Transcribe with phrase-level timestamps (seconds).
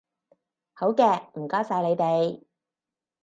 [0.73, 2.43] 好嘅，唔該曬你哋